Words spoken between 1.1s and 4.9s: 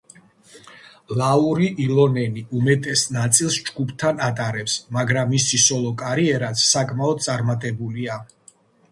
ლაური ილონენი უმეტეს ნაწილს ჯგუფთან ატარებს,